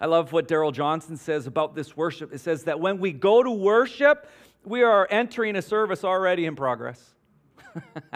[0.01, 2.33] I love what Darrell Johnson says about this worship.
[2.33, 4.29] It says that when we go to worship,
[4.65, 7.15] we are entering a service already in progress.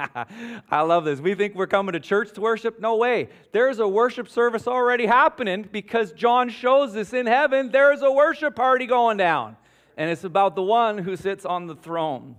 [0.70, 1.20] I love this.
[1.20, 2.81] We think we're coming to church to worship.
[2.81, 3.29] No way.
[3.53, 8.55] There's a worship service already happening because John shows us in heaven there's a worship
[8.55, 9.57] party going down.
[9.96, 12.37] And it's about the one who sits on the throne.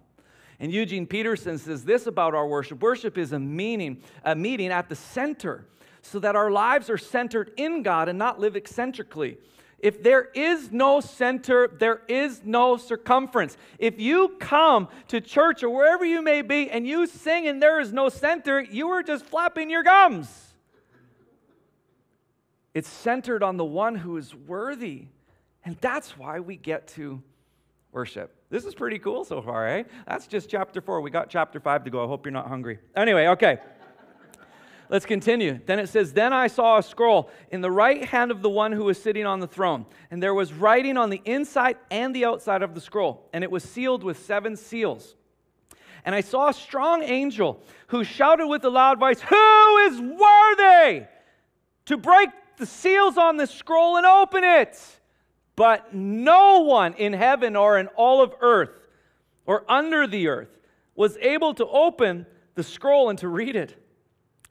[0.60, 4.90] And Eugene Peterson says this about our worship worship is a meaning, a meeting at
[4.90, 5.66] the center
[6.02, 9.38] so that our lives are centered in God and not live eccentrically.
[9.82, 13.58] If there is no center, there is no circumference.
[13.78, 17.80] If you come to church or wherever you may be and you sing and there
[17.80, 20.54] is no center, you are just flapping your gums.
[22.74, 25.06] It's centered on the one who is worthy.
[25.66, 27.22] And that's why we get to
[27.92, 28.36] worship.
[28.50, 29.84] This is pretty cool so far, eh?
[30.08, 31.02] That's just chapter four.
[31.02, 32.04] We got chapter five to go.
[32.04, 32.80] I hope you're not hungry.
[32.96, 33.60] Anyway, okay.
[34.90, 35.60] Let's continue.
[35.66, 38.72] Then it says, Then I saw a scroll in the right hand of the one
[38.72, 39.86] who was sitting on the throne.
[40.10, 43.30] And there was writing on the inside and the outside of the scroll.
[43.32, 45.16] And it was sealed with seven seals.
[46.06, 51.06] And I saw a strong angel who shouted with a loud voice, Who is worthy
[51.86, 54.80] to break the seals on the scroll and open it.
[55.56, 58.88] But no one in heaven or in all of earth
[59.46, 60.58] or under the earth
[60.96, 62.26] was able to open
[62.56, 63.76] the scroll and to read it.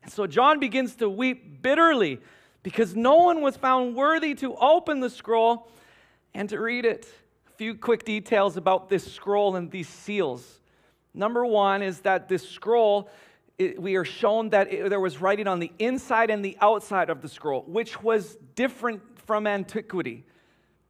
[0.06, 2.20] So John begins to weep bitterly
[2.62, 5.68] because no one was found worthy to open the scroll
[6.34, 7.06] and to read it.
[7.48, 10.60] A few quick details about this scroll and these seals.
[11.14, 13.10] Number one is that this scroll,
[13.58, 17.10] it, we are shown that it, there was writing on the inside and the outside
[17.10, 20.24] of the scroll, which was different from antiquity.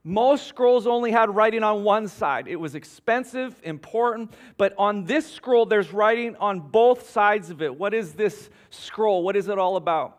[0.05, 2.49] Most scrolls only had writing on one side.
[2.49, 7.77] It was expensive, important, but on this scroll, there's writing on both sides of it.
[7.77, 9.23] What is this scroll?
[9.23, 10.19] What is it all about?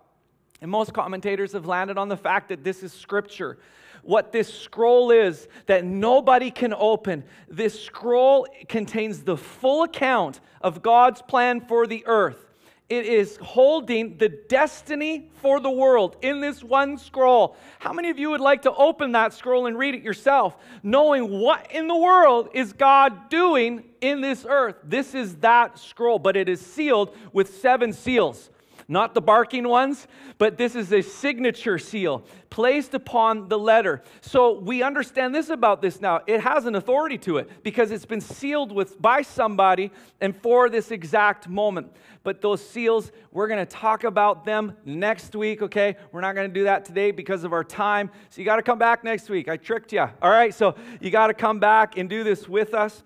[0.61, 3.57] And most commentators have landed on the fact that this is scripture.
[4.03, 7.23] What this scroll is that nobody can open.
[7.47, 12.48] This scroll contains the full account of God's plan for the earth.
[12.89, 17.55] It is holding the destiny for the world in this one scroll.
[17.77, 21.39] How many of you would like to open that scroll and read it yourself, knowing
[21.39, 24.75] what in the world is God doing in this earth?
[24.83, 28.49] This is that scroll, but it is sealed with seven seals
[28.89, 30.07] not the barking ones,
[30.39, 34.01] but this is a signature seal placed upon the letter.
[34.21, 36.21] So we understand this about this now.
[36.25, 40.69] It has an authority to it because it's been sealed with by somebody and for
[40.69, 41.95] this exact moment.
[42.23, 45.95] But those seals, we're going to talk about them next week, okay?
[46.11, 48.09] We're not going to do that today because of our time.
[48.31, 49.47] So you got to come back next week.
[49.47, 50.07] I tricked you.
[50.21, 50.53] All right?
[50.53, 53.03] So you got to come back and do this with us.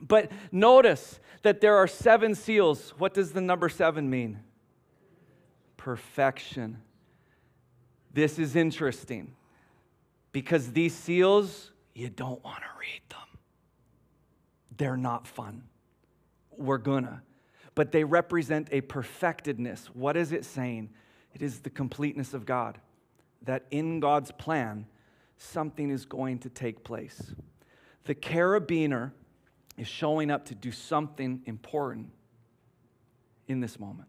[0.00, 2.92] But notice that there are seven seals.
[2.98, 4.40] What does the number seven mean?
[5.84, 6.78] Perfection.
[8.10, 9.34] This is interesting
[10.32, 13.38] because these seals, you don't want to read them.
[14.78, 15.64] They're not fun.
[16.56, 17.22] We're gonna.
[17.74, 19.88] But they represent a perfectedness.
[19.92, 20.88] What is it saying?
[21.34, 22.80] It is the completeness of God,
[23.42, 24.86] that in God's plan,
[25.36, 27.34] something is going to take place.
[28.04, 29.12] The carabiner
[29.76, 32.10] is showing up to do something important
[33.48, 34.08] in this moment.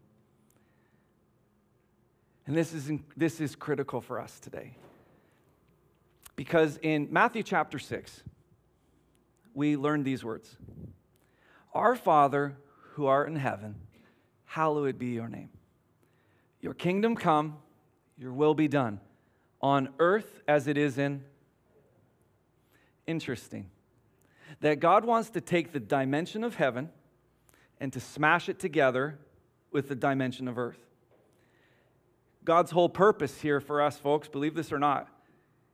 [2.48, 4.78] And this is, this is critical for us today.
[6.36, 8.24] Because in Matthew chapter 6,
[9.54, 10.56] we learn these words
[11.74, 12.56] Our Father
[12.94, 13.76] who art in heaven,
[14.46, 15.50] hallowed be your name.
[16.62, 17.58] Your kingdom come,
[18.18, 19.00] your will be done,
[19.62, 21.24] on earth as it is in.
[23.08, 23.70] Interesting.
[24.62, 26.90] That God wants to take the dimension of heaven
[27.80, 29.18] and to smash it together
[29.72, 30.85] with the dimension of earth.
[32.46, 35.10] God's whole purpose here for us, folks, believe this or not,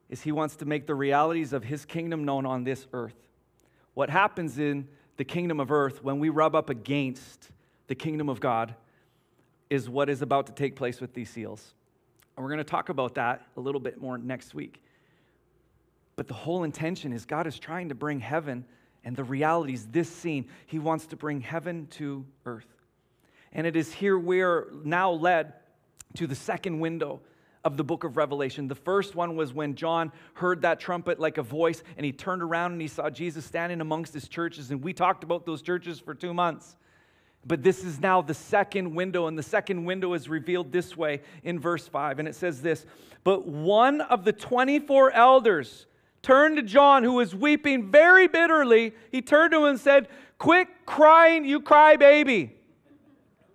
[0.10, 3.16] is He wants to make the realities of His kingdom known on this earth.
[3.94, 7.52] What happens in the kingdom of earth when we rub up against
[7.88, 8.74] the kingdom of God
[9.70, 11.74] is what is about to take place with these seals.
[12.36, 14.82] And we're going to talk about that a little bit more next week.
[16.16, 18.66] But the whole intention is God is trying to bring heaven
[19.04, 22.68] and the realities, this scene, He wants to bring heaven to earth.
[23.52, 25.54] And it is here we're now led
[26.16, 27.22] to the second window
[27.64, 28.68] of the book of Revelation.
[28.68, 32.42] The first one was when John heard that trumpet like a voice and he turned
[32.42, 34.72] around and he saw Jesus standing amongst his churches.
[34.72, 36.76] And we talked about those churches for two months.
[37.46, 41.22] But this is now the second window, and the second window is revealed this way
[41.44, 42.20] in verse 5.
[42.20, 42.86] And it says this
[43.24, 45.88] But one of the 24 elders
[46.22, 48.94] turned to John, who was weeping very bitterly.
[49.12, 52.56] He turned to him and said, Quit crying, you cry baby.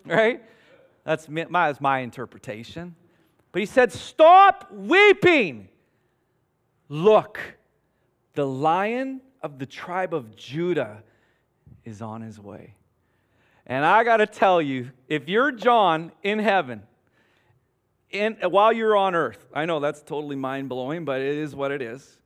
[0.05, 0.41] Right?
[1.07, 2.97] That's my, that's my interpretation.
[3.53, 5.69] But he said, Stop weeping.
[6.89, 7.39] Look,
[8.35, 11.03] the lion of the tribe of Judah
[11.85, 12.75] is on his way.
[13.67, 16.83] And I got to tell you, if you're John in heaven,
[18.11, 21.71] in, while you're on earth, I know that's totally mind blowing, but it is what
[21.71, 22.19] it is.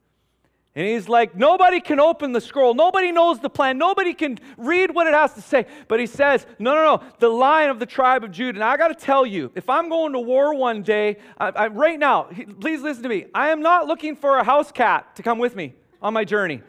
[0.76, 2.74] And he's like, nobody can open the scroll.
[2.74, 3.76] Nobody knows the plan.
[3.76, 5.66] Nobody can read what it has to say.
[5.88, 8.59] But he says, no, no, no, the lion of the tribe of Judah.
[8.59, 11.66] And I got to tell you, if I'm going to war one day, I, I,
[11.66, 12.28] right now,
[12.61, 13.26] please listen to me.
[13.35, 16.62] I am not looking for a house cat to come with me on my journey.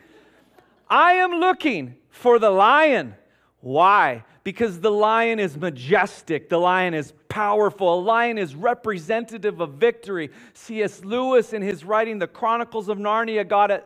[0.89, 3.15] I am looking for the lion.
[3.59, 4.23] Why?
[4.43, 10.31] Because the lion is majestic, the lion is powerful, a lion is representative of victory.
[10.53, 11.05] C.S.
[11.05, 13.85] Lewis, in his writing, The Chronicles of Narnia, got it,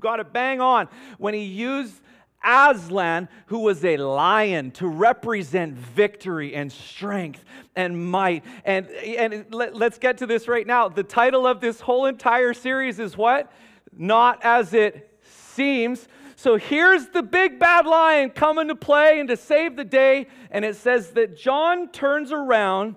[0.00, 2.00] got it bang on when he used
[2.44, 7.44] Aslan, who was a lion, to represent victory and strength
[7.74, 8.44] and might.
[8.64, 10.88] And, and let, us get to this right now.
[10.88, 13.50] The title of this whole entire series is what?
[13.96, 16.06] Not as it seems.
[16.44, 20.26] So here's the big bad lion coming to play and to save the day.
[20.50, 22.96] And it says that John turns around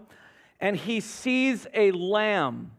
[0.59, 2.71] and he sees a lamb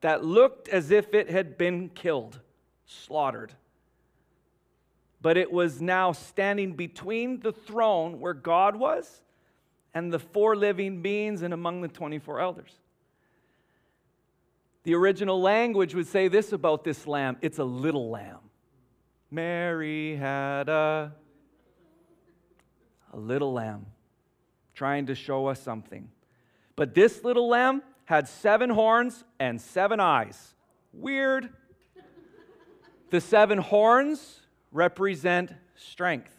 [0.00, 2.40] that looked as if it had been killed,
[2.86, 3.52] slaughtered.
[5.20, 9.20] But it was now standing between the throne where God was
[9.92, 12.72] and the four living beings and among the 24 elders.
[14.84, 18.38] The original language would say this about this lamb it's a little lamb.
[19.34, 21.12] Mary had a,
[23.12, 23.86] a little lamb
[24.74, 26.08] trying to show us something.
[26.76, 30.54] But this little lamb had seven horns and seven eyes.
[30.92, 31.48] Weird.
[33.10, 36.34] the seven horns represent strength,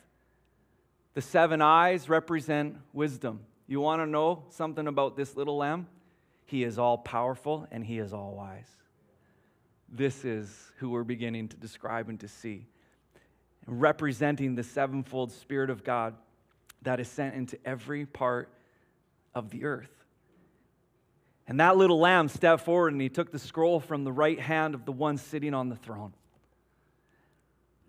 [1.15, 3.41] the seven eyes represent wisdom.
[3.67, 5.87] You want to know something about this little lamb?
[6.45, 8.69] He is all powerful and he is all wise.
[9.89, 12.67] This is who we're beginning to describe and to see.
[13.67, 16.15] Representing the sevenfold Spirit of God
[16.83, 18.49] that is sent into every part
[19.33, 19.89] of the earth.
[21.47, 24.73] And that little lamb stepped forward and he took the scroll from the right hand
[24.73, 26.13] of the one sitting on the throne.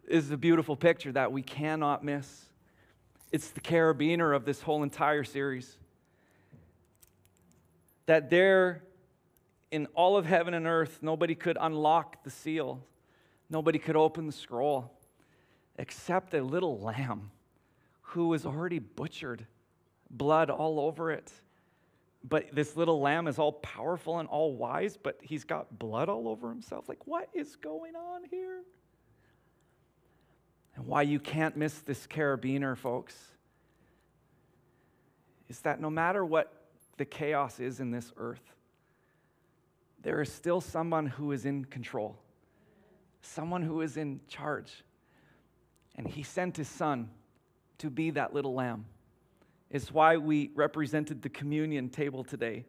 [0.06, 2.46] This is a beautiful picture that we cannot miss.
[3.32, 5.76] It's the carabiner of this whole entire series.
[8.06, 8.82] That there,
[9.70, 12.84] in all of heaven and earth, nobody could unlock the seal,
[13.50, 14.95] nobody could open the scroll
[15.78, 17.30] except a little lamb
[18.00, 19.46] who was already butchered,
[20.10, 21.32] blood all over it
[22.28, 26.28] but this little lamb is all powerful and all wise, but he's got blood all
[26.28, 26.88] over himself.
[26.88, 28.62] Like, what is going on here?
[30.74, 33.14] And why you can't miss this carabiner, folks,
[35.48, 36.52] is that no matter what
[36.96, 38.52] the chaos is in this earth,
[40.02, 42.16] there is still someone who is in control,
[43.22, 44.82] someone who is in charge.
[45.96, 47.10] And he sent his son
[47.78, 48.86] to be that little lamb.
[49.70, 52.64] It's why we represented the communion table today,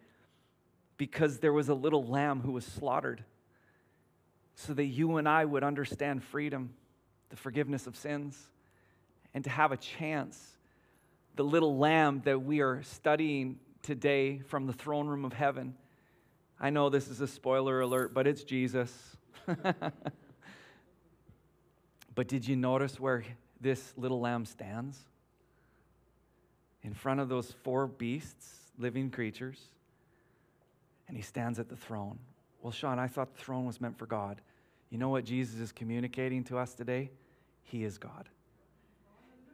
[0.97, 3.23] because there was a little lamb who was slaughtered
[4.55, 6.73] so that you and I would understand freedom,
[7.29, 8.49] the forgiveness of sins,
[9.33, 10.57] and to have a chance.
[11.35, 15.75] The little lamb that we are studying today from the throne room of heaven.
[16.59, 18.91] I know this is a spoiler alert, but it's Jesus.
[22.17, 23.23] but did you notice where
[23.61, 25.05] this little lamb stands?
[26.87, 29.59] in front of those four beasts, living creatures,
[31.09, 32.17] and he stands at the throne.
[32.61, 34.39] Well, Sean, I thought the throne was meant for God.
[34.89, 37.11] You know what Jesus is communicating to us today?
[37.63, 38.29] He is God.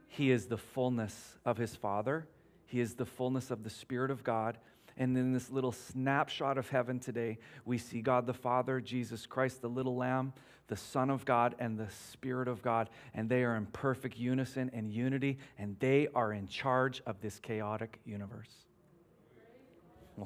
[0.07, 2.27] He is the fullness of his Father,
[2.67, 4.59] He is the fullness of the Spirit of God.
[4.97, 9.61] And in this little snapshot of heaven today, we see God the Father, Jesus Christ,
[9.61, 10.33] the little lamb,
[10.67, 12.89] the Son of God, and the Spirit of God.
[13.13, 17.39] And they are in perfect unison and unity, and they are in charge of this
[17.39, 18.51] chaotic universe.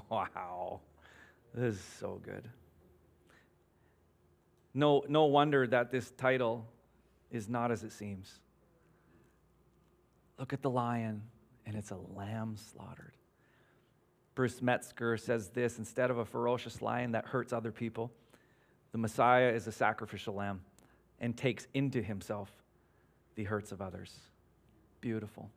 [0.10, 0.82] Wow.
[1.54, 2.48] This is so good.
[4.74, 6.68] No, no wonder that this title
[7.32, 8.40] is not as it seems.
[10.38, 11.24] Look at the lion,
[11.66, 13.17] and it's a lamb slaughtered.
[14.38, 18.12] Bruce Metzger says this instead of a ferocious lion that hurts other people,
[18.92, 20.62] the Messiah is a sacrificial lamb
[21.20, 22.52] and takes into himself
[23.34, 24.14] the hurts of others.
[25.02, 25.50] Beautiful.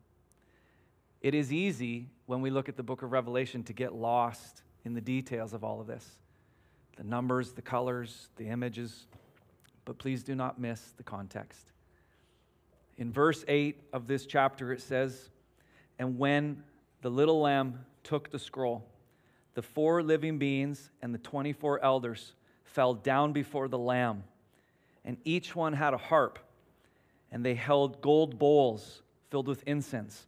[1.21, 4.95] It is easy when we look at the book of Revelation to get lost in
[4.95, 6.17] the details of all of this
[6.97, 9.09] the numbers, the colors, the images,
[9.85, 11.73] but please do not miss the context.
[12.97, 15.29] In verse 8 of this chapter, it says,
[15.99, 16.63] And when
[17.03, 18.85] the little lamb took the scroll.
[19.55, 22.33] The four living beings and the 24 elders
[22.65, 24.25] fell down before the Lamb,
[25.05, 26.39] and each one had a harp,
[27.33, 30.27] and they held gold bowls filled with incense,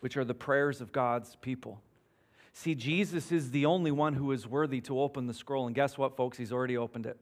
[0.00, 1.80] which are the prayers of God's people.
[2.52, 5.66] See, Jesus is the only one who is worthy to open the scroll.
[5.66, 6.36] And guess what, folks?
[6.38, 7.16] He's already opened it.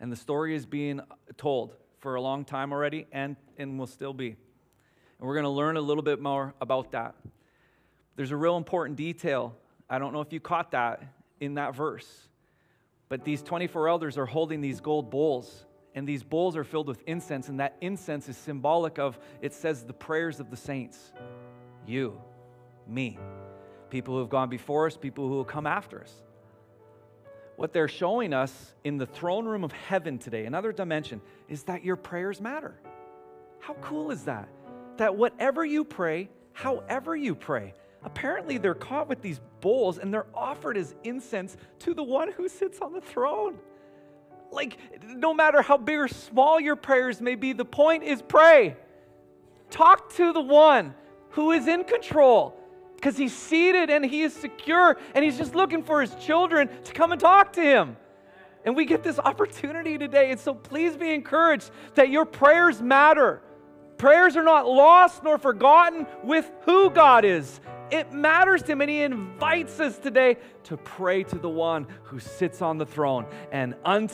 [0.00, 1.00] And the story is being
[1.36, 4.28] told for a long time already and, and will still be.
[4.28, 7.14] And we're going to learn a little bit more about that.
[8.16, 9.54] There's a real important detail.
[9.88, 11.02] I don't know if you caught that
[11.40, 12.28] in that verse.
[13.08, 17.02] But these 24 elders are holding these gold bowls, and these bowls are filled with
[17.06, 21.12] incense, and that incense is symbolic of, it says, the prayers of the saints.
[21.86, 22.18] You,
[22.86, 23.18] me,
[23.90, 26.22] people who have gone before us, people who will come after us.
[27.56, 31.84] What they're showing us in the throne room of heaven today, another dimension, is that
[31.84, 32.74] your prayers matter.
[33.58, 34.48] How cool is that?
[34.96, 37.74] That whatever you pray, however you pray,
[38.04, 42.48] apparently they're caught with these bowls and they're offered as incense to the one who
[42.48, 43.58] sits on the throne.
[44.50, 48.76] Like, no matter how big or small your prayers may be, the point is pray.
[49.70, 50.94] Talk to the one
[51.30, 52.54] who is in control
[52.96, 56.92] because he's seated and he is secure and he's just looking for his children to
[56.92, 57.96] come and talk to him.
[58.64, 60.30] And we get this opportunity today.
[60.30, 63.42] And so please be encouraged that your prayers matter.
[64.02, 67.60] Prayers are not lost nor forgotten with who God is.
[67.92, 72.18] It matters to him, and he invites us today to pray to the one who
[72.18, 73.26] sits on the throne.
[73.52, 74.10] And unto